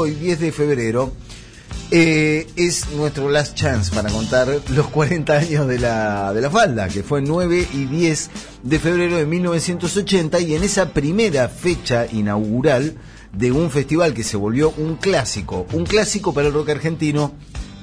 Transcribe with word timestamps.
hoy, 0.00 0.12
10 0.12 0.40
de 0.40 0.52
febrero, 0.52 1.12
eh, 1.90 2.46
es 2.56 2.88
nuestro 2.92 3.28
last 3.28 3.54
chance 3.54 3.94
para 3.94 4.08
contar 4.10 4.48
los 4.70 4.86
40 4.86 5.36
años 5.36 5.68
de 5.68 5.78
la, 5.78 6.32
de 6.32 6.40
la 6.40 6.48
falda, 6.48 6.88
que 6.88 7.02
fue 7.02 7.20
9 7.20 7.68
y 7.74 7.84
10 7.84 8.30
de 8.62 8.78
febrero 8.78 9.18
de 9.18 9.26
1980 9.26 10.40
y 10.40 10.54
en 10.54 10.62
esa 10.62 10.94
primera 10.94 11.48
fecha 11.48 12.06
inaugural 12.10 12.94
de 13.34 13.52
un 13.52 13.70
festival 13.70 14.14
que 14.14 14.24
se 14.24 14.38
volvió 14.38 14.72
un 14.78 14.96
clásico, 14.96 15.66
un 15.72 15.84
clásico 15.84 16.32
para 16.32 16.48
el 16.48 16.54
rock 16.54 16.70
argentino 16.70 17.34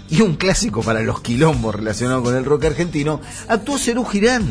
y 0.10 0.22
un 0.22 0.38
clásico 0.38 0.82
para 0.82 1.02
los 1.02 1.22
quilombos 1.22 1.76
relacionados 1.76 2.24
con 2.24 2.36
el 2.36 2.46
rock 2.46 2.66
argentino, 2.66 3.22
actuó 3.48 3.78
Cerú 3.78 4.06
Girán 4.06 4.48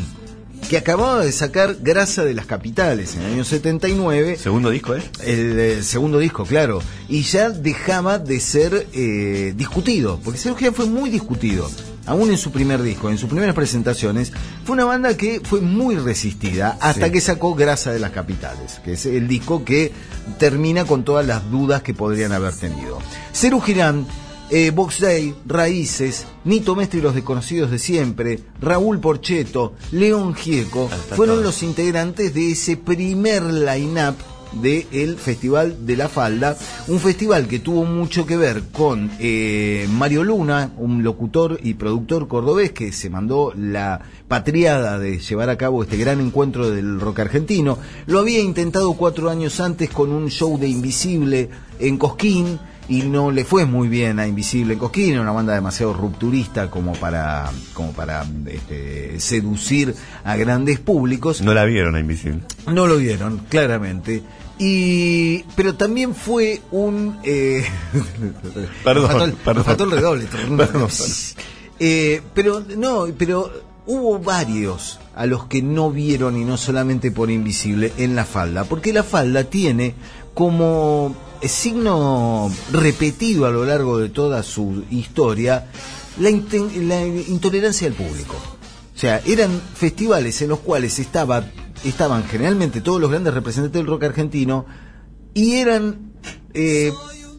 que 0.68 0.76
acababa 0.76 1.24
de 1.24 1.32
sacar 1.32 1.76
Grasa 1.80 2.24
de 2.24 2.34
las 2.34 2.46
Capitales 2.46 3.14
en 3.14 3.22
el 3.22 3.32
año 3.34 3.44
79. 3.44 4.36
¿Segundo 4.36 4.70
disco, 4.70 4.94
eh? 4.94 5.02
El, 5.24 5.84
segundo 5.84 6.18
disco, 6.18 6.44
claro. 6.44 6.82
Y 7.08 7.22
ya 7.22 7.50
dejaba 7.50 8.18
de 8.18 8.40
ser 8.40 8.88
eh, 8.92 9.52
discutido, 9.56 10.20
porque 10.24 10.38
Sergio 10.38 10.58
Girán 10.58 10.74
fue 10.74 10.86
muy 10.86 11.10
discutido. 11.10 11.70
Aún 12.06 12.30
en 12.30 12.38
su 12.38 12.52
primer 12.52 12.82
disco, 12.82 13.10
en 13.10 13.18
sus 13.18 13.28
primeras 13.28 13.54
presentaciones, 13.54 14.32
fue 14.64 14.74
una 14.74 14.84
banda 14.84 15.16
que 15.16 15.40
fue 15.42 15.60
muy 15.60 15.96
resistida 15.96 16.78
hasta 16.80 17.10
que 17.10 17.20
sacó 17.20 17.54
Grasa 17.54 17.92
de 17.92 17.98
las 17.98 18.12
Capitales, 18.12 18.80
que 18.84 18.92
es 18.92 19.06
el 19.06 19.26
disco 19.26 19.64
que 19.64 19.92
termina 20.38 20.84
con 20.84 21.04
todas 21.04 21.26
las 21.26 21.50
dudas 21.50 21.82
que 21.82 21.94
podrían 21.94 22.32
haber 22.32 22.54
tenido. 22.54 22.98
Cerú 23.32 23.60
Girán 23.60 24.06
eh, 24.50 24.70
Box 24.70 25.00
Day, 25.00 25.34
Raíces, 25.46 26.26
Nito 26.44 26.76
Mestre 26.76 27.00
y 27.00 27.02
los 27.02 27.14
desconocidos 27.14 27.70
de 27.70 27.78
siempre, 27.78 28.40
Raúl 28.60 29.00
Porcheto, 29.00 29.74
León 29.92 30.34
Gieco, 30.34 30.88
fueron 30.88 31.42
los 31.42 31.62
integrantes 31.62 32.34
de 32.34 32.52
ese 32.52 32.76
primer 32.76 33.42
line-up 33.42 34.16
del 34.52 35.16
Festival 35.16 35.86
de 35.86 35.96
la 35.96 36.08
Falda, 36.08 36.56
un 36.88 37.00
festival 37.00 37.46
que 37.46 37.58
tuvo 37.58 37.84
mucho 37.84 38.26
que 38.26 38.36
ver 38.36 38.62
con 38.72 39.10
eh, 39.18 39.86
Mario 39.90 40.24
Luna, 40.24 40.72
un 40.78 41.02
locutor 41.02 41.58
y 41.62 41.74
productor 41.74 42.28
cordobés 42.28 42.72
que 42.72 42.92
se 42.92 43.10
mandó 43.10 43.52
la 43.54 44.00
patriada 44.28 44.98
de 44.98 45.18
llevar 45.18 45.50
a 45.50 45.58
cabo 45.58 45.82
este 45.82 45.96
gran 45.96 46.20
encuentro 46.20 46.70
del 46.70 47.00
rock 47.00 47.20
argentino. 47.20 47.78
Lo 48.06 48.20
había 48.20 48.40
intentado 48.40 48.94
cuatro 48.94 49.30
años 49.30 49.60
antes 49.60 49.90
con 49.90 50.10
un 50.10 50.30
show 50.30 50.58
de 50.58 50.68
Invisible 50.68 51.50
en 51.78 51.98
Cosquín 51.98 52.58
y 52.88 53.02
no 53.02 53.30
le 53.30 53.44
fue 53.44 53.66
muy 53.66 53.88
bien 53.88 54.18
a 54.18 54.26
Invisible 54.26 54.74
en 54.74 54.78
Cosquín, 54.78 55.18
una 55.18 55.32
banda 55.32 55.54
demasiado 55.54 55.92
rupturista 55.92 56.70
como 56.70 56.92
para, 56.92 57.50
como 57.74 57.92
para 57.92 58.24
este, 58.46 59.18
seducir 59.18 59.94
a 60.24 60.36
grandes 60.36 60.78
públicos. 60.78 61.40
No 61.42 61.54
la 61.54 61.64
vieron 61.64 61.96
a 61.96 62.00
Invisible. 62.00 62.40
No 62.66 62.86
lo 62.86 62.96
vieron, 62.96 63.42
claramente. 63.48 64.22
Y, 64.58 65.42
pero 65.54 65.74
también 65.74 66.14
fue 66.14 66.62
un, 66.70 67.18
eh, 67.24 67.64
perdón, 68.84 69.36
perdón. 69.44 69.80
el 69.80 69.90
redoble. 69.90 70.26
Eh, 71.78 72.22
pero 72.34 72.64
no, 72.76 73.06
pero 73.18 73.52
hubo 73.86 74.18
varios 74.18 74.98
a 75.14 75.26
los 75.26 75.46
que 75.46 75.60
no 75.60 75.90
vieron 75.90 76.36
y 76.36 76.44
no 76.44 76.56
solamente 76.56 77.10
por 77.10 77.30
invisible 77.30 77.92
en 77.98 78.16
la 78.16 78.24
falda, 78.24 78.64
porque 78.64 78.92
la 78.92 79.02
falda 79.02 79.44
tiene 79.44 79.94
como 80.34 81.14
signo 81.42 82.50
repetido 82.72 83.46
a 83.46 83.50
lo 83.50 83.64
largo 83.64 83.98
de 83.98 84.08
toda 84.08 84.42
su 84.42 84.84
historia 84.90 85.66
la, 86.18 86.30
intolerancia 86.30 87.88
del 87.88 87.96
público. 87.96 88.36
O 88.94 88.98
sea, 88.98 89.20
eran 89.26 89.60
festivales 89.74 90.40
en 90.42 90.48
los 90.48 90.60
cuales 90.60 90.98
estaba, 90.98 91.44
estaban 91.84 92.24
generalmente 92.24 92.80
todos 92.80 93.00
los 93.00 93.10
grandes 93.10 93.34
representantes 93.34 93.78
del 93.78 93.86
rock 93.86 94.04
argentino 94.04 94.64
y 95.34 95.56
eran 95.56 96.12
eh, 96.54 96.92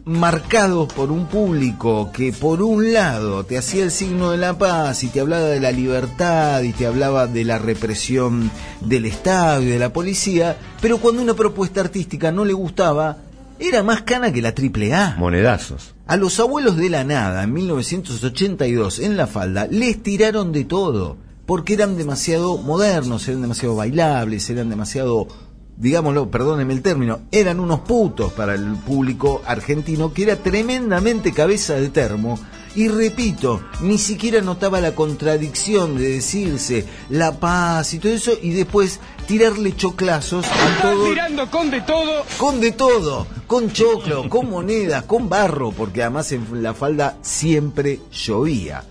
marcados 0.04 0.90
por 0.92 1.10
un 1.10 1.26
público 1.26 2.10
que 2.12 2.32
por 2.32 2.62
un 2.62 2.92
lado 2.92 3.44
te 3.44 3.58
hacía 3.58 3.82
el 3.82 3.90
signo 3.90 4.30
de 4.30 4.38
la 4.38 4.56
paz 4.56 5.02
y 5.02 5.08
te 5.08 5.20
hablaba 5.20 5.46
de 5.46 5.60
la 5.60 5.72
libertad 5.72 6.62
y 6.62 6.72
te 6.72 6.86
hablaba 6.86 7.26
de 7.26 7.44
la 7.44 7.58
represión 7.58 8.50
del 8.80 9.04
Estado 9.04 9.62
y 9.62 9.66
de 9.66 9.78
la 9.78 9.92
policía, 9.92 10.56
pero 10.80 10.98
cuando 10.98 11.20
una 11.20 11.34
propuesta 11.34 11.80
artística 11.80 12.30
no 12.30 12.44
le 12.44 12.52
gustaba, 12.52 13.18
era 13.60 13.82
más 13.82 14.02
cana 14.02 14.32
que 14.32 14.42
la 14.42 14.54
triple 14.54 14.94
A. 14.94 15.16
Monedazos. 15.18 15.94
A 16.06 16.16
los 16.16 16.38
abuelos 16.40 16.76
de 16.76 16.90
la 16.90 17.04
nada, 17.04 17.42
en 17.42 17.52
1982, 17.52 18.98
en 19.00 19.16
la 19.16 19.26
falda, 19.26 19.66
les 19.66 20.02
tiraron 20.02 20.52
de 20.52 20.64
todo, 20.64 21.16
porque 21.46 21.74
eran 21.74 21.96
demasiado 21.96 22.58
modernos, 22.58 23.26
eran 23.28 23.42
demasiado 23.42 23.76
bailables, 23.76 24.48
eran 24.50 24.70
demasiado, 24.70 25.28
digámoslo, 25.76 26.30
perdónenme 26.30 26.72
el 26.72 26.82
término, 26.82 27.20
eran 27.30 27.60
unos 27.60 27.80
putos 27.80 28.32
para 28.32 28.54
el 28.54 28.76
público 28.76 29.42
argentino, 29.46 30.12
que 30.12 30.22
era 30.22 30.36
tremendamente 30.36 31.32
cabeza 31.32 31.74
de 31.74 31.88
termo, 31.88 32.38
y 32.74 32.88
repito, 32.88 33.62
ni 33.80 33.98
siquiera 33.98 34.40
notaba 34.40 34.80
la 34.80 34.94
contradicción 34.94 35.96
de 35.96 36.12
decirse 36.12 36.86
la 37.08 37.38
paz 37.38 37.94
y 37.94 37.98
todo 37.98 38.12
eso, 38.12 38.32
y 38.40 38.50
después 38.50 39.00
tirarle 39.26 39.74
choclazos 39.76 40.46
a 40.46 40.82
todo. 40.82 41.04
tirando 41.04 41.50
con 41.50 41.70
de 41.70 41.80
todo. 41.82 42.24
Con 42.38 42.60
de 42.60 42.72
todo. 42.72 43.26
Con 43.46 43.72
choclo, 43.72 44.28
con 44.28 44.50
monedas, 44.50 45.04
con 45.04 45.28
barro, 45.28 45.72
porque 45.72 46.02
además 46.02 46.32
en 46.32 46.62
la 46.62 46.74
falda 46.74 47.18
siempre 47.22 48.00
llovía. 48.12 48.84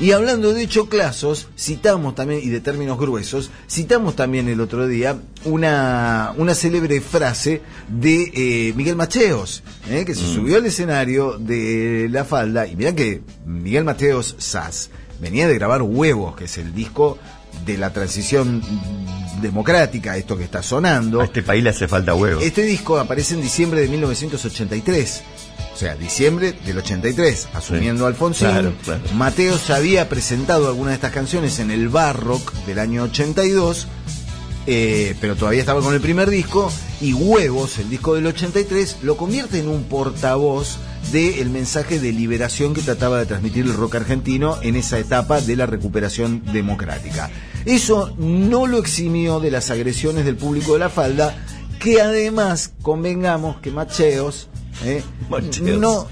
Y 0.00 0.12
hablando 0.12 0.54
de 0.54 0.68
choclazos, 0.68 1.48
citamos 1.58 2.14
también, 2.14 2.40
y 2.44 2.50
de 2.50 2.60
términos 2.60 2.98
gruesos, 2.98 3.50
citamos 3.68 4.14
también 4.14 4.48
el 4.48 4.60
otro 4.60 4.86
día 4.86 5.18
una, 5.44 6.32
una 6.36 6.54
célebre 6.54 7.00
frase 7.00 7.62
de 7.88 8.30
eh, 8.32 8.72
Miguel 8.76 8.94
Mateos, 8.94 9.64
eh, 9.90 10.04
que 10.04 10.14
se 10.14 10.22
mm. 10.22 10.34
subió 10.34 10.56
al 10.58 10.66
escenario 10.66 11.36
de 11.36 12.06
La 12.10 12.24
Falda, 12.24 12.68
y 12.68 12.76
mira 12.76 12.94
que 12.94 13.22
Miguel 13.44 13.82
Mateos 13.82 14.36
Sass 14.38 14.90
venía 15.20 15.48
de 15.48 15.54
grabar 15.54 15.82
Huevos, 15.82 16.36
que 16.36 16.44
es 16.44 16.58
el 16.58 16.72
disco 16.72 17.18
de 17.66 17.76
la 17.76 17.92
transición 17.92 18.62
democrática, 19.40 20.16
esto 20.16 20.36
que 20.36 20.44
está 20.44 20.62
sonando. 20.62 21.20
A 21.20 21.24
este 21.24 21.42
país 21.42 21.62
le 21.62 21.70
hace 21.70 21.88
falta 21.88 22.14
huevo. 22.14 22.40
Este 22.40 22.62
disco 22.62 22.98
aparece 22.98 23.34
en 23.34 23.42
diciembre 23.42 23.80
de 23.80 23.88
1983. 23.88 25.22
O 25.78 25.80
sea, 25.80 25.94
diciembre 25.94 26.54
del 26.66 26.78
83, 26.78 27.50
asumiendo 27.54 28.06
Alfonsín. 28.06 28.74
Mateo 29.14 29.56
ya 29.68 29.76
había 29.76 30.08
presentado 30.08 30.66
algunas 30.66 30.90
de 30.90 30.94
estas 30.96 31.12
canciones 31.12 31.60
en 31.60 31.70
el 31.70 31.88
Barrock 31.88 32.52
del 32.66 32.80
año 32.80 33.04
82, 33.04 33.86
eh, 34.66 35.14
pero 35.20 35.36
todavía 35.36 35.60
estaba 35.60 35.80
con 35.80 35.94
el 35.94 36.00
primer 36.00 36.30
disco. 36.30 36.72
Y 37.00 37.12
Huevos, 37.12 37.78
el 37.78 37.90
disco 37.90 38.16
del 38.16 38.26
83, 38.26 38.96
lo 39.02 39.16
convierte 39.16 39.60
en 39.60 39.68
un 39.68 39.84
portavoz 39.84 40.78
del 41.12 41.48
mensaje 41.50 42.00
de 42.00 42.10
liberación 42.10 42.74
que 42.74 42.82
trataba 42.82 43.20
de 43.20 43.26
transmitir 43.26 43.64
el 43.64 43.74
rock 43.74 43.94
argentino 43.94 44.58
en 44.62 44.74
esa 44.74 44.98
etapa 44.98 45.40
de 45.40 45.54
la 45.54 45.66
recuperación 45.66 46.42
democrática. 46.52 47.30
Eso 47.66 48.12
no 48.18 48.66
lo 48.66 48.78
eximió 48.78 49.38
de 49.38 49.52
las 49.52 49.70
agresiones 49.70 50.24
del 50.24 50.34
público 50.34 50.72
de 50.72 50.80
la 50.80 50.90
falda, 50.90 51.36
que 51.78 52.00
además, 52.00 52.72
convengamos 52.82 53.60
que 53.60 53.70
Macheos, 53.70 54.48
eh, 54.84 55.02
no 55.78 56.06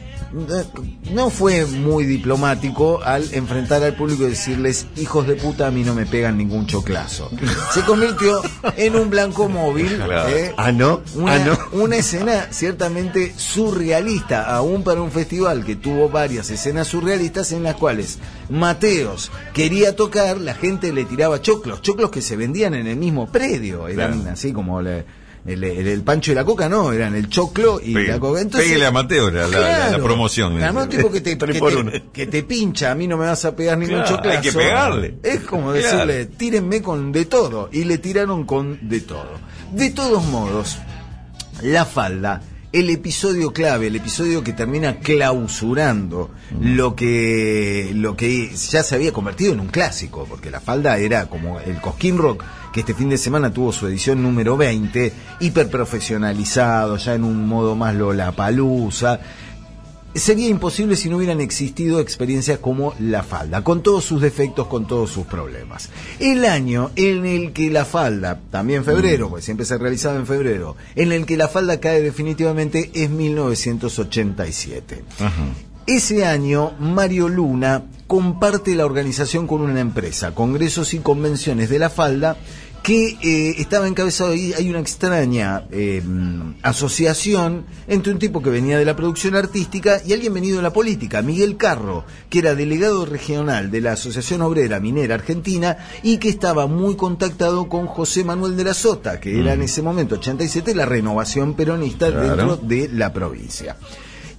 no 1.12 1.30
fue 1.30 1.66
muy 1.66 2.04
diplomático 2.04 3.00
al 3.02 3.32
enfrentar 3.32 3.82
al 3.82 3.94
público 3.94 4.24
y 4.24 4.30
decirles, 4.30 4.86
hijos 4.96 5.26
de 5.26 5.36
puta, 5.36 5.68
a 5.68 5.70
mí 5.70 5.84
no 5.84 5.94
me 5.94 6.04
pegan 6.04 6.36
ningún 6.36 6.66
choclazo. 6.66 7.30
Se 7.72 7.82
convirtió 7.82 8.42
en 8.76 8.96
un 8.96 9.08
blanco 9.08 9.48
móvil. 9.48 10.00
¿eh? 10.28 10.52
Ah, 10.56 10.72
no. 10.72 11.02
Una, 11.14 11.34
ah, 11.34 11.38
no. 11.38 11.80
una 11.80 11.96
escena 11.96 12.48
ciertamente 12.50 13.32
surrealista, 13.36 14.54
aún 14.54 14.82
para 14.82 15.00
un 15.00 15.10
festival 15.10 15.64
que 15.64 15.76
tuvo 15.76 16.08
varias 16.08 16.50
escenas 16.50 16.88
surrealistas 16.88 17.52
en 17.52 17.62
las 17.62 17.76
cuales 17.76 18.18
Mateos 18.50 19.30
quería 19.54 19.94
tocar, 19.94 20.38
la 20.38 20.54
gente 20.54 20.92
le 20.92 21.04
tiraba 21.04 21.40
choclos, 21.40 21.82
choclos 21.82 22.10
que 22.10 22.22
se 22.22 22.36
vendían 22.36 22.74
en 22.74 22.86
el 22.86 22.96
mismo 22.96 23.26
predio, 23.30 23.88
eran 23.88 24.26
así 24.28 24.52
como... 24.52 24.82
Le, 24.82 25.25
el, 25.46 26.02
pancho 26.02 26.32
y 26.32 26.34
la 26.34 26.44
coca 26.44 26.68
no, 26.68 26.92
eran 26.92 27.14
el 27.14 27.28
choclo 27.28 27.80
y 27.82 27.92
la 27.92 28.18
coca. 28.18 28.40
Entonces, 28.40 28.82
a 28.82 28.90
Mateo 28.90 29.30
la, 29.30 29.46
la, 29.48 29.98
promoción. 29.98 30.62
Además, 30.62 30.88
tipo 30.88 31.10
que 31.10 31.20
te, 31.20 31.38
que, 32.12 32.26
te, 32.26 32.42
pincha, 32.42 32.90
a 32.90 32.94
mí 32.94 33.06
no 33.06 33.16
me 33.16 33.26
vas 33.26 33.44
a 33.44 33.54
pegar 33.54 33.78
ningún 33.78 34.04
choclo 34.04 34.30
Hay 34.30 34.40
que 34.40 34.52
pegarle. 34.52 35.16
Es 35.22 35.40
como 35.40 35.72
decirle, 35.72 36.26
tírenme 36.26 36.82
con 36.82 37.12
de 37.12 37.24
todo. 37.26 37.68
Y 37.72 37.84
le 37.84 37.98
tiraron 37.98 38.44
con 38.44 38.88
de 38.88 39.00
todo. 39.00 39.38
De 39.72 39.90
todos 39.90 40.24
modos, 40.24 40.78
la 41.62 41.84
falda 41.84 42.42
el 42.78 42.90
episodio 42.90 43.52
clave, 43.52 43.86
el 43.86 43.96
episodio 43.96 44.44
que 44.44 44.52
termina 44.52 44.98
clausurando 44.98 46.30
lo 46.60 46.94
que 46.94 47.90
lo 47.94 48.16
que 48.16 48.50
ya 48.54 48.82
se 48.82 48.94
había 48.94 49.12
convertido 49.12 49.54
en 49.54 49.60
un 49.60 49.68
clásico, 49.68 50.26
porque 50.28 50.50
la 50.50 50.60
falda 50.60 50.98
era 50.98 51.26
como 51.26 51.58
el 51.60 51.80
Cosquín 51.80 52.18
Rock, 52.18 52.44
que 52.76 52.80
este 52.80 52.92
fin 52.92 53.08
de 53.08 53.16
semana 53.16 53.50
tuvo 53.50 53.72
su 53.72 53.86
edición 53.86 54.22
número 54.22 54.54
20, 54.54 55.10
hiper 55.40 55.70
profesionalizado, 55.70 56.98
ya 56.98 57.14
en 57.14 57.24
un 57.24 57.48
modo 57.48 57.74
más 57.74 57.94
Lola 57.94 58.32
Palusa. 58.32 59.18
sería 60.14 60.50
imposible 60.50 60.94
si 60.94 61.08
no 61.08 61.16
hubieran 61.16 61.40
existido 61.40 62.00
experiencias 62.00 62.58
como 62.58 62.92
la 63.00 63.22
falda, 63.22 63.64
con 63.64 63.82
todos 63.82 64.04
sus 64.04 64.20
defectos, 64.20 64.66
con 64.66 64.86
todos 64.86 65.08
sus 65.08 65.24
problemas. 65.24 65.88
El 66.20 66.44
año 66.44 66.90
en 66.96 67.24
el 67.24 67.54
que 67.54 67.70
la 67.70 67.86
falda, 67.86 68.42
también 68.50 68.84
febrero, 68.84 69.30
pues 69.30 69.46
siempre 69.46 69.64
se 69.64 69.78
realizaba 69.78 70.16
en 70.16 70.26
febrero, 70.26 70.76
en 70.96 71.12
el 71.12 71.24
que 71.24 71.38
la 71.38 71.48
falda 71.48 71.80
cae 71.80 72.02
definitivamente 72.02 72.90
es 72.92 73.08
1987. 73.08 75.02
Ese 75.86 76.24
año, 76.24 76.72
Mario 76.80 77.28
Luna 77.28 77.84
comparte 78.08 78.74
la 78.74 78.84
organización 78.84 79.46
con 79.46 79.60
una 79.60 79.80
empresa, 79.80 80.34
Congresos 80.34 80.94
y 80.94 80.98
Convenciones 80.98 81.70
de 81.70 81.78
la 81.78 81.90
Falda, 81.90 82.36
que 82.82 83.16
eh, 83.22 83.54
estaba 83.58 83.86
encabezado 83.86 84.30
ahí, 84.30 84.52
hay 84.52 84.68
una 84.68 84.80
extraña 84.80 85.64
eh, 85.70 86.02
asociación 86.62 87.66
entre 87.86 88.12
un 88.12 88.18
tipo 88.18 88.42
que 88.42 88.50
venía 88.50 88.78
de 88.78 88.84
la 88.84 88.96
producción 88.96 89.36
artística 89.36 90.00
y 90.04 90.12
alguien 90.12 90.34
venido 90.34 90.56
de 90.56 90.64
la 90.64 90.72
política, 90.72 91.22
Miguel 91.22 91.56
Carro, 91.56 92.04
que 92.30 92.40
era 92.40 92.56
delegado 92.56 93.06
regional 93.06 93.70
de 93.70 93.80
la 93.80 93.92
Asociación 93.92 94.42
Obrera 94.42 94.80
Minera 94.80 95.14
Argentina 95.14 95.76
y 96.02 96.18
que 96.18 96.28
estaba 96.28 96.66
muy 96.66 96.96
contactado 96.96 97.68
con 97.68 97.86
José 97.86 98.24
Manuel 98.24 98.56
de 98.56 98.64
la 98.64 98.74
Sota, 98.74 99.20
que 99.20 99.38
era 99.38 99.54
en 99.54 99.62
ese 99.62 99.82
momento, 99.82 100.16
87, 100.16 100.74
la 100.74 100.84
renovación 100.86 101.54
peronista 101.54 102.10
dentro 102.10 102.56
de 102.56 102.88
la 102.88 103.12
provincia. 103.12 103.76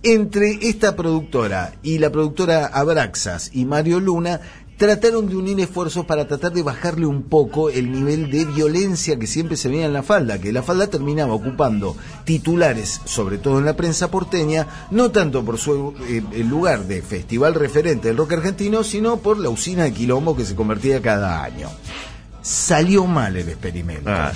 Entre 0.09 0.57
esta 0.62 0.95
productora 0.95 1.74
y 1.83 1.98
la 1.98 2.09
productora 2.09 2.65
Abraxas 2.68 3.51
y 3.54 3.65
Mario 3.65 4.00
Luna 4.00 4.39
trataron 4.77 5.27
de 5.27 5.36
unir 5.36 5.59
esfuerzos 5.59 6.06
para 6.06 6.25
tratar 6.25 6.54
de 6.54 6.63
bajarle 6.63 7.06
un 7.06 7.24
poco 7.24 7.69
el 7.69 7.92
nivel 7.92 8.31
de 8.31 8.45
violencia 8.45 9.19
que 9.19 9.27
siempre 9.27 9.57
se 9.57 9.68
veía 9.68 9.86
en 9.86 9.92
la 9.92 10.04
falda, 10.04 10.39
que 10.39 10.54
la 10.54 10.63
falda 10.63 10.88
terminaba 10.88 11.33
ocupando 11.33 11.98
titulares, 12.24 13.01
sobre 13.04 13.38
todo 13.38 13.59
en 13.59 13.65
la 13.65 13.75
prensa 13.75 14.09
porteña, 14.09 14.88
no 14.92 15.12
tanto 15.12 15.44
por 15.44 15.57
su 15.57 15.94
eh, 16.07 16.24
el 16.31 16.48
lugar 16.48 16.86
de 16.86 17.01
festival 17.01 17.54
referente 17.54 18.07
del 18.07 18.15
rock 18.15 18.31
argentino, 18.31 18.86
sino 18.86 19.18
por 19.18 19.38
la 19.38 19.50
usina 19.50 19.83
de 19.83 19.92
quilombo 19.92 20.38
que 20.38 20.45
se 20.45 20.56
convertía 20.56 21.01
cada 21.01 21.44
año. 21.44 21.68
Salió 22.42 23.06
mal 23.07 23.36
el 23.36 23.50
experimento. 23.50 24.09
Ah. 24.09 24.31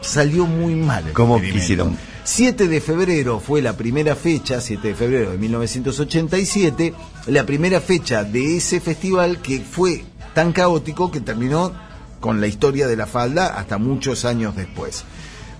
Salió 0.00 0.46
muy 0.46 0.74
mal. 0.74 1.08
El 1.08 1.12
¿Cómo 1.12 1.38
quisieron? 1.38 1.98
7 2.24 2.68
de 2.68 2.80
febrero 2.80 3.40
fue 3.40 3.62
la 3.62 3.76
primera 3.76 4.14
fecha, 4.14 4.60
7 4.60 4.88
de 4.88 4.94
febrero 4.94 5.32
de 5.32 5.38
1987, 5.38 6.94
la 7.26 7.44
primera 7.44 7.80
fecha 7.80 8.22
de 8.22 8.56
ese 8.56 8.80
festival 8.80 9.42
que 9.42 9.60
fue 9.60 10.04
tan 10.32 10.52
caótico 10.52 11.10
que 11.10 11.20
terminó 11.20 11.72
con 12.20 12.40
la 12.40 12.46
historia 12.46 12.86
de 12.86 12.96
la 12.96 13.06
falda 13.06 13.58
hasta 13.58 13.78
muchos 13.78 14.24
años 14.24 14.54
después. 14.54 15.04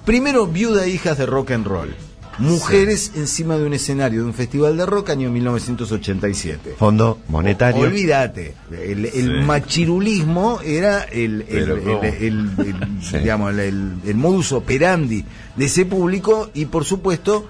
Primero, 0.05 0.47
Viuda 0.47 0.87
e 0.87 0.91
Hijas 0.91 1.19
de 1.19 1.27
Rock 1.27 1.51
and 1.51 1.67
Roll. 1.67 1.97
Mujeres 2.39 3.13
encima 3.15 3.59
de 3.59 3.67
un 3.67 3.75
escenario 3.75 4.23
de 4.23 4.27
un 4.27 4.35
festival 4.35 4.77
de 4.77 4.87
rock 4.87 5.11
año 5.11 5.31
1987. 5.31 6.75
Fondo 6.79 7.19
monetario. 7.29 7.83
Olvídate, 7.83 8.55
el, 8.71 9.43
machirulismo 9.45 10.61
era 10.65 11.03
el, 11.03 11.45
digamos, 13.13 13.55
el 13.59 14.15
modus 14.15 14.53
operandi 14.53 15.25
de 15.57 15.65
ese 15.65 15.85
público 15.85 16.51
y 16.55 16.67
por 16.67 16.85
supuesto 16.85 17.47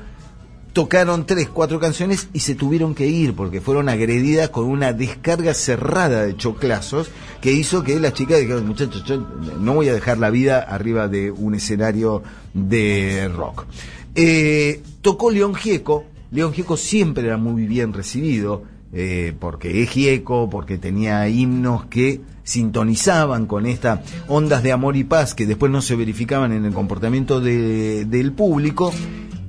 tocaron 0.73 1.27
tres, 1.27 1.49
cuatro 1.49 1.79
canciones 1.79 2.29
y 2.33 2.41
se 2.41 2.55
tuvieron 2.55 2.95
que 2.95 3.07
ir 3.07 3.35
porque 3.35 3.61
fueron 3.61 3.89
agredidas 3.89 4.49
con 4.49 4.65
una 4.65 4.93
descarga 4.93 5.55
cerrada 5.55 6.25
de 6.25 6.37
choclazos 6.37 7.11
que 7.41 7.53
hizo 7.53 7.83
que 7.83 7.99
las 8.01 8.15
chicas 8.15 8.41
dijeron, 8.41 8.67
muchachos, 8.67 9.05
yo 9.05 9.19
no 9.61 9.75
voy 9.75 9.89
a 9.89 9.95
dejar 9.95 10.19
la 10.19 10.31
vida 10.31 10.61
arriba 10.61 11.09
de 11.09 11.31
un 11.31 11.55
escenario 11.55 12.23
de 12.55 13.31
rock. 13.35 13.67
Eh, 14.15 14.83
tocó 15.01 15.31
León 15.31 15.55
Gieco. 15.55 16.05
León 16.31 16.53
Gieco 16.53 16.77
siempre 16.77 17.25
era 17.25 17.37
muy 17.37 17.67
bien 17.67 17.93
recibido, 17.93 18.65
eh, 18.93 19.35
porque 19.39 19.83
es 19.83 19.91
Gieco, 19.91 20.49
porque 20.51 20.79
tenía 20.79 21.29
himnos 21.29 21.87
que 21.87 22.21
sintonizaban 22.45 23.47
con 23.47 23.67
estas 23.67 24.01
ondas 24.29 24.63
de 24.63 24.73
amor 24.73 24.97
y 24.97 25.05
paz 25.05 25.35
que 25.35 25.47
después 25.47 25.71
no 25.71 25.81
se 25.81 25.97
verificaban 25.97 26.53
en 26.53 26.65
el 26.65 26.73
comportamiento 26.73 27.41
del 27.41 28.33
público. 28.33 28.93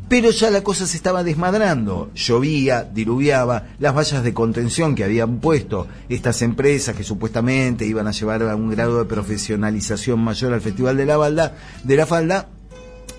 Pero 0.09 0.29
ya 0.29 0.51
la 0.51 0.61
cosa 0.61 0.85
se 0.85 0.97
estaba 0.97 1.23
desmadrando. 1.23 2.11
Llovía, 2.13 2.83
diluviaba, 2.83 3.69
las 3.79 3.95
vallas 3.95 4.23
de 4.23 4.33
contención 4.33 4.93
que 4.93 5.03
habían 5.03 5.39
puesto 5.39 5.87
estas 6.07 6.41
empresas 6.43 6.95
que 6.95 7.03
supuestamente 7.03 7.87
iban 7.87 8.05
a 8.05 8.11
llevar 8.11 8.43
a 8.43 8.55
un 8.55 8.69
grado 8.69 8.99
de 8.99 9.05
profesionalización 9.05 10.19
mayor 10.19 10.53
al 10.53 10.61
Festival 10.61 10.97
de 10.97 11.05
la, 11.07 11.17
Balda, 11.17 11.55
de 11.83 11.95
la 11.95 12.05
Falda, 12.05 12.49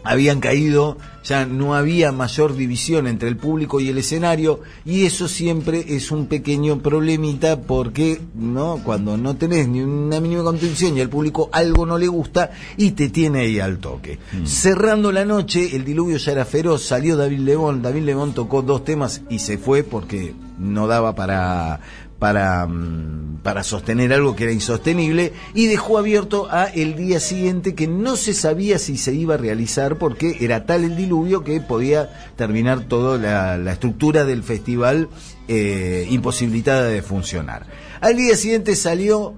habían 0.05 0.41
caído, 0.41 0.99
ya 1.25 1.47
no 1.47 1.75
había 1.75 2.13
mayor 2.13 2.55
división 2.55 3.07
entre 3.07 3.29
el 3.29 3.37
público 3.37 3.81
y 3.81 3.89
el 3.89 3.99
escenario 3.99 4.61
y 4.85 5.07
eso 5.07 5.27
siempre 5.27 5.85
es 5.89 6.11
un 6.11 6.27
pequeño 6.27 6.81
problemita 6.81 7.63
porque 7.63 8.21
no 8.35 8.81
cuando 8.85 9.17
no 9.17 9.37
tenés 9.37 9.67
ni 9.67 9.81
una 9.81 10.21
mínima 10.21 10.43
contención 10.43 10.97
y 10.97 11.01
al 11.01 11.09
público 11.09 11.49
algo 11.53 11.87
no 11.87 11.99
le 11.99 12.09
gusta 12.09 12.51
y 12.77 12.93
te 12.93 13.09
tiene 13.09 13.41
ahí 13.41 13.59
al 13.59 13.79
toque. 13.79 14.19
Mm. 14.33 14.47
Cerrando 14.47 15.11
la 15.11 15.25
noche, 15.25 15.75
el 15.75 15.85
diluvio 15.85 16.19
ya 16.19 16.33
era 16.33 16.45
feroz, 16.45 16.85
salió 16.85 17.17
David 17.17 17.41
Lebón, 17.41 17.83
David 17.83 18.03
Lebón 18.03 18.35
tocó 18.35 18.63
dos 18.63 18.85
temas 18.85 19.23
y 19.31 19.39
se 19.39 19.59
fue 19.59 19.83
porque 19.83 20.35
no 20.59 20.87
daba 20.87 21.15
para 21.15 21.81
para, 22.25 22.67
mm, 22.67 23.41
para 23.43 23.63
sostener 23.63 24.11
algo 24.15 24.35
que 24.35 24.45
era 24.45 24.53
insostenible 24.55 25.35
y 25.53 25.67
dejó 25.67 25.99
abierto 25.99 26.49
a 26.51 26.65
el 26.65 26.97
día 26.97 27.21
siguiente 27.21 27.75
que 27.75 27.87
no 27.87 28.17
se 28.17 28.33
sabía 28.33 28.79
si 28.79 28.97
se 28.97 29.13
iba 29.13 29.35
a 29.35 29.37
realizar 29.37 29.99
porque 29.99 30.39
era 30.41 30.65
tal 30.65 30.85
el 30.85 30.97
diluvio 30.97 31.45
que 31.45 31.61
podía 31.61 32.31
terminar 32.37 32.89
toda 32.89 33.19
la, 33.59 33.71
estructura 33.71 34.25
del 34.25 34.43
festival 34.43 35.11
eh, 35.49 36.07
imposibilitada 36.09 36.85
de 36.85 37.03
funcionar. 37.03 37.67
Al 38.01 38.17
día 38.17 38.39
siguiente 38.39 38.75
salió 38.75 39.35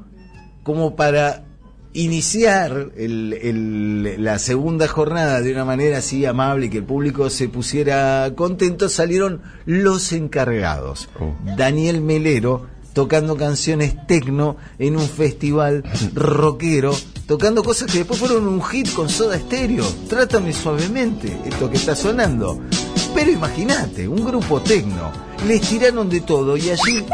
como 0.63 0.95
para 0.95 1.43
iniciar 1.93 2.93
la 2.97 4.39
segunda 4.39 4.87
jornada 4.87 5.41
de 5.41 5.51
una 5.51 5.65
manera 5.65 5.99
así 5.99 6.25
amable 6.25 6.67
y 6.67 6.69
que 6.69 6.79
el 6.79 6.85
público 6.85 7.31
se 7.31 7.49
pusiera 7.49 8.31
contento, 8.37 8.89
salieron 8.89 9.43
los 9.65 10.13
encargados. 10.13 11.09
Oh. 11.19 11.35
Daniel 11.57 12.01
Melero 12.01 12.76
tocando 12.97 13.37
canciones 13.37 13.95
tecno 14.07 14.57
en 14.79 14.97
un 14.97 15.07
festival 15.07 15.85
rockero, 16.15 16.97
tocando 17.27 17.63
cosas 17.63 17.93
que 17.93 17.99
después 17.99 18.19
fueron 18.19 18.49
un 18.49 18.63
hit 18.63 18.91
con 18.95 19.11
Soda 19.11 19.39
Stereo. 19.39 19.85
Trátame 20.09 20.55
suavemente, 20.55 21.39
esto 21.45 21.69
que 21.69 21.77
está 21.77 21.95
sonando. 21.95 22.59
Pero 23.15 23.31
imagínate, 23.31 24.09
un 24.09 24.25
grupo 24.25 24.63
tecno, 24.63 25.13
les 25.47 25.61
tiraron 25.61 26.09
de 26.09 26.23
todo 26.23 26.57
y 26.57 26.71
allí 26.71 27.05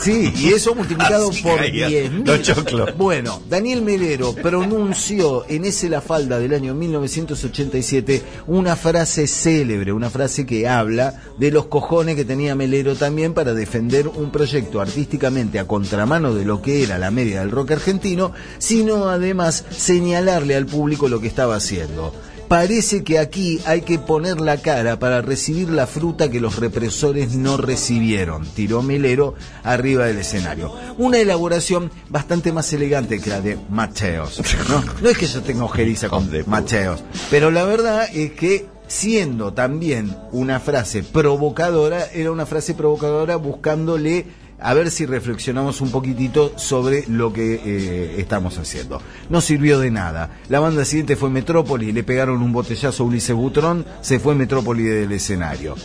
Sí, 0.00 0.32
y 0.36 0.48
eso 0.48 0.74
multiplicado 0.74 1.30
por 1.42 1.60
10.000. 1.60 2.94
Bueno, 2.96 3.42
Daniel 3.48 3.82
Melero 3.82 4.34
pronunció 4.34 5.44
en 5.48 5.64
ese 5.64 5.88
La 5.88 6.00
Falda 6.00 6.38
del 6.38 6.54
año 6.54 6.74
1987 6.74 8.22
una 8.46 8.76
frase 8.76 9.26
célebre, 9.26 9.92
una 9.92 10.10
frase 10.10 10.46
que 10.46 10.68
habla 10.68 11.22
de 11.38 11.50
los 11.50 11.66
cojones 11.66 12.16
que 12.16 12.24
tenía 12.24 12.54
Melero 12.54 12.94
también 12.96 13.34
para 13.34 13.54
defender 13.54 14.08
un 14.08 14.30
proyecto 14.30 14.80
artísticamente 14.80 15.58
a 15.58 15.66
contramano 15.66 16.34
de 16.34 16.44
lo 16.44 16.62
que 16.62 16.82
era 16.82 16.98
la 16.98 17.10
media 17.10 17.40
del 17.40 17.50
rock 17.50 17.72
argentino, 17.72 18.32
sino 18.58 19.08
además 19.08 19.64
señalarle 19.70 20.56
al 20.56 20.66
público 20.66 21.08
lo 21.08 21.20
que 21.20 21.28
estaba 21.28 21.56
haciendo. 21.56 22.12
Parece 22.48 23.04
que 23.04 23.18
aquí 23.18 23.60
hay 23.66 23.82
que 23.82 23.98
poner 23.98 24.40
la 24.40 24.56
cara 24.56 24.98
para 24.98 25.20
recibir 25.20 25.68
la 25.68 25.86
fruta 25.86 26.30
que 26.30 26.40
los 26.40 26.56
represores 26.56 27.34
no 27.34 27.58
recibieron, 27.58 28.46
tiró 28.46 28.82
Melero 28.82 29.34
arriba 29.62 30.06
del 30.06 30.18
escenario. 30.18 30.72
Una 30.96 31.18
elaboración 31.18 31.90
bastante 32.08 32.50
más 32.52 32.72
elegante 32.72 33.20
que 33.20 33.28
la 33.28 33.42
de 33.42 33.58
Mateos. 33.68 34.40
No, 34.70 34.82
no 35.02 35.08
es 35.10 35.18
que 35.18 35.26
yo 35.26 35.42
tenga 35.42 35.64
ojeriza 35.64 36.08
con 36.08 36.30
Mateos, 36.46 37.04
pero 37.30 37.50
la 37.50 37.64
verdad 37.64 38.08
es 38.14 38.32
que 38.32 38.66
siendo 38.86 39.52
también 39.52 40.16
una 40.32 40.58
frase 40.58 41.02
provocadora, 41.02 42.06
era 42.14 42.32
una 42.32 42.46
frase 42.46 42.74
provocadora 42.74 43.36
buscándole 43.36 44.26
a 44.60 44.74
ver 44.74 44.90
si 44.90 45.06
reflexionamos 45.06 45.80
un 45.80 45.90
poquitito 45.90 46.58
sobre 46.58 47.04
lo 47.08 47.32
que 47.32 47.54
eh, 47.64 48.14
estamos 48.18 48.58
haciendo. 48.58 49.00
No 49.30 49.40
sirvió 49.40 49.78
de 49.78 49.90
nada. 49.90 50.38
La 50.48 50.60
banda 50.60 50.84
siguiente 50.84 51.16
fue 51.16 51.30
Metrópoli, 51.30 51.92
le 51.92 52.02
pegaron 52.02 52.42
un 52.42 52.52
botellazo 52.52 53.02
a 53.02 53.06
Ulises 53.06 53.36
Butrón, 53.36 53.84
se 54.00 54.18
fue 54.18 54.34
Metrópoli 54.34 54.82
del 54.82 55.12
escenario. 55.12 55.76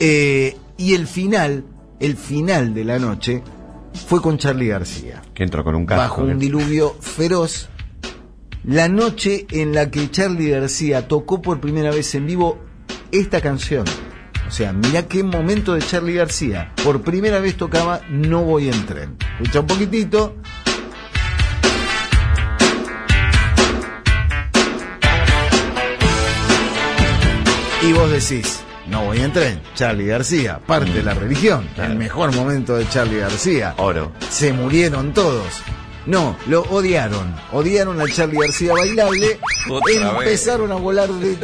Eh, 0.00 0.56
y 0.76 0.94
el 0.94 1.06
final, 1.06 1.64
el 2.00 2.16
final 2.16 2.74
de 2.74 2.84
la 2.84 2.98
noche, 2.98 3.42
fue 4.06 4.20
con 4.20 4.38
Charlie 4.38 4.68
García. 4.68 5.22
Que 5.34 5.42
entró 5.42 5.64
con 5.64 5.74
un 5.74 5.86
casco. 5.86 6.02
Bajo 6.02 6.22
un 6.22 6.38
diluvio 6.38 6.94
feroz. 7.00 7.68
La 8.64 8.88
noche 8.88 9.46
en 9.50 9.74
la 9.74 9.90
que 9.90 10.10
Charlie 10.10 10.50
García 10.50 11.06
tocó 11.06 11.40
por 11.40 11.60
primera 11.60 11.90
vez 11.90 12.14
en 12.14 12.26
vivo 12.26 12.58
esta 13.12 13.40
canción. 13.40 13.84
O 14.46 14.50
sea, 14.50 14.72
mira 14.72 15.08
qué 15.08 15.22
momento 15.22 15.74
de 15.74 15.82
Charlie 15.82 16.14
García. 16.14 16.72
Por 16.84 17.02
primera 17.02 17.40
vez 17.40 17.56
tocaba 17.56 18.00
No 18.08 18.42
voy 18.42 18.68
en 18.68 18.86
tren. 18.86 19.16
Escucha 19.40 19.60
un 19.60 19.66
poquitito. 19.66 20.36
Y 27.82 27.92
vos 27.92 28.10
decís, 28.10 28.60
No 28.88 29.04
voy 29.04 29.18
en 29.18 29.32
tren. 29.32 29.60
Charlie 29.74 30.06
García, 30.06 30.60
parte 30.64 30.92
de 30.92 31.02
la 31.02 31.14
religión. 31.14 31.68
Claro. 31.74 31.92
El 31.92 31.98
mejor 31.98 32.34
momento 32.34 32.76
de 32.76 32.88
Charlie 32.88 33.18
García. 33.18 33.74
Oro. 33.78 34.12
Se 34.30 34.52
murieron 34.52 35.12
todos. 35.12 35.62
No, 36.06 36.36
lo 36.46 36.62
odiaron. 36.62 37.34
Odiaron 37.50 38.00
a 38.00 38.04
Charlie 38.06 38.38
García 38.38 38.72
bailable. 38.72 39.40
Otra 39.68 40.18
Empezaron 40.18 40.70
a 40.70 40.76
volar 40.76 41.08
de, 41.08 41.36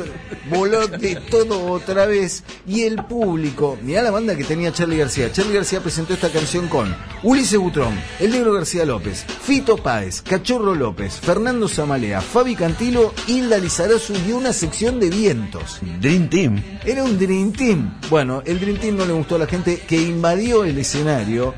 voló 0.50 0.86
de 0.86 1.16
todo 1.16 1.70
otra 1.70 2.06
vez. 2.06 2.44
Y 2.66 2.82
el 2.82 2.96
público, 3.04 3.78
mirá 3.82 4.02
la 4.02 4.10
banda 4.10 4.36
que 4.36 4.44
tenía 4.44 4.72
Charlie 4.72 4.98
García. 4.98 5.32
Charlie 5.32 5.54
García 5.54 5.80
presentó 5.80 6.14
esta 6.14 6.30
canción 6.30 6.68
con 6.68 6.94
Ulises 7.22 7.58
Butrón, 7.58 7.98
El 8.20 8.32
Negro 8.32 8.52
García 8.52 8.84
López, 8.84 9.24
Fito 9.24 9.76
Páez, 9.76 10.22
Cachorro 10.22 10.74
López, 10.74 11.20
Fernando 11.20 11.68
Zamalea, 11.68 12.20
Fabi 12.20 12.56
Cantilo, 12.56 13.14
Hilda 13.26 13.58
Lizarazu 13.58 14.14
y 14.26 14.32
una 14.32 14.52
sección 14.52 15.00
de 15.00 15.10
vientos. 15.10 15.80
Dream 16.00 16.28
Team. 16.28 16.62
Era 16.84 17.04
un 17.04 17.18
Dream 17.18 17.52
Team. 17.52 18.00
Bueno, 18.10 18.42
el 18.44 18.60
Dream 18.60 18.78
Team 18.78 18.96
no 18.96 19.04
le 19.04 19.12
gustó 19.12 19.36
a 19.36 19.40
la 19.40 19.46
gente 19.46 19.78
que 19.86 20.00
invadió 20.00 20.64
el 20.64 20.78
escenario. 20.78 21.54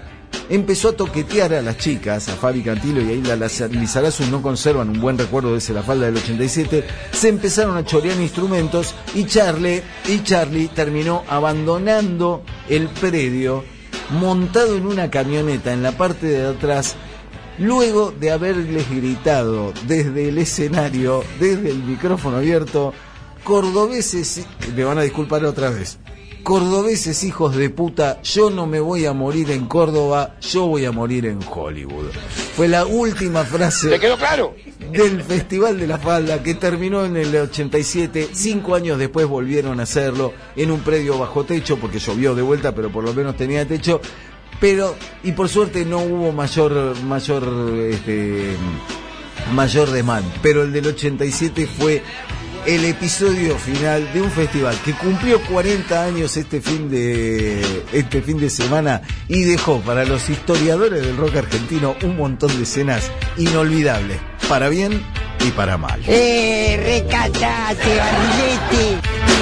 Empezó 0.51 0.91
a 0.91 0.93
toquetear 0.93 1.55
a 1.55 1.63
las 1.63 1.79
chicas, 1.79 2.29
a 2.29 2.37
Fabi 2.37 2.63
Cantilo 2.63 3.01
y 3.01 3.09
a 3.09 3.13
Hilda 3.13 3.37
Lizarazu, 3.37 4.27
no 4.27 4.43
conservan 4.43 4.91
un 4.91 5.01
buen 5.01 5.17
recuerdo 5.17 5.53
de 5.53 5.59
ese 5.59 5.73
La 5.73 5.83
Falda 5.83 6.05
del 6.05 6.19
87. 6.19 6.85
Se 7.13 7.29
empezaron 7.29 7.79
a 7.79 7.85
chorear 7.85 8.21
instrumentos 8.21 8.95
y 9.15 9.25
Charlie, 9.25 9.83
y 10.07 10.23
Charlie 10.23 10.69
terminó 10.69 11.25
abandonando 11.29 12.43
el 12.69 12.89
predio, 12.89 13.65
montado 14.11 14.77
en 14.77 14.87
una 14.87 15.11
camioneta 15.11 15.73
en 15.73 15.83
la 15.83 15.93
parte 15.93 16.27
de 16.27 16.47
atrás, 16.47 16.95
luego 17.59 18.13
de 18.13 18.31
haberles 18.31 18.91
gritado 18.91 19.73
desde 19.87 20.29
el 20.29 20.37
escenario, 20.37 21.25
desde 21.41 21.71
el 21.71 21.83
micrófono 21.85 22.37
abierto, 22.37 22.93
cordobeses, 23.45 24.47
me 24.77 24.85
van 24.85 24.99
a 24.99 25.03
disculpar 25.03 25.43
otra 25.47 25.71
vez, 25.71 25.99
cordobeses 26.45 27.25
hijos 27.25 27.57
de 27.57 27.71
puta, 27.71 28.21
yo 28.23 28.51
no 28.51 28.67
me 28.67 28.79
voy 28.79 29.07
a 29.07 29.13
morir 29.13 29.51
en 29.51 29.67
Córdoba, 29.67 30.37
yo 30.41 30.67
voy 30.67 30.85
a 30.85 30.93
morir 30.93 31.27
en 31.27 31.41
Hollywood. 31.43 32.11
Fue 32.55 32.69
la 32.69 32.85
última 32.85 33.45
frase 33.45 33.89
¿Te 33.89 33.99
quedó 33.99 34.17
claro? 34.17 34.55
del 34.93 35.23
Festival 35.23 35.81
de 35.81 35.87
la 35.87 35.99
Falda 35.99 36.43
que 36.43 36.55
terminó 36.55 37.05
en 37.05 37.17
el 37.17 37.35
87. 37.35 38.29
Cinco 38.33 38.75
años 38.75 38.99
después 38.99 39.27
volvieron 39.27 39.81
a 39.81 39.85
hacerlo 39.85 40.35
en 40.55 40.71
un 40.71 40.81
predio 40.81 41.19
bajo 41.19 41.45
techo 41.45 41.79
porque 41.79 41.99
llovió 41.99 42.35
de 42.35 42.43
vuelta, 42.43 42.75
pero 42.75 42.93
por 42.93 43.03
lo 43.03 43.15
menos 43.15 43.37
tenía 43.37 43.67
techo. 43.67 44.01
Pero, 44.61 44.95
y 45.25 45.33
por 45.33 45.49
suerte 45.49 45.85
no 45.85 45.99
hubo 45.99 46.31
mayor, 46.31 46.95
mayor, 47.03 47.43
este, 47.91 48.55
mayor 49.53 49.91
demand. 49.91 50.27
Pero 50.43 50.63
el 50.63 50.73
del 50.73 50.89
87 50.89 51.67
fue 51.67 52.03
el 52.67 52.85
episodio 52.85 53.59
final 53.59 54.11
de 54.13 54.23
un 54.23 54.31
festival 54.31 54.77
que 54.85 54.93
cumplió 54.93 55.41
40 55.43 56.05
años 56.05 56.37
este 56.37 56.61
fin 56.61 56.91
de 56.91 57.63
este 57.93 58.23
fin 58.23 58.39
de 58.39 58.49
semana 58.49 59.03
y 59.29 59.45
dejó 59.45 59.81
para 59.81 60.05
los 60.05 60.29
historiadores 60.31 61.03
del 61.03 61.17
rock 61.17 61.37
argentino 61.37 61.95
un 62.03 62.17
montón 62.17 62.57
de 62.57 62.63
escenas 62.63 63.11
inolvidables, 63.37 64.19
para 64.49 64.69
bien 64.69 65.03
y 65.47 65.51
para 65.51 65.77
mal. 65.77 66.01
¡Eh, 66.07 67.05
barrilete! 67.99 69.34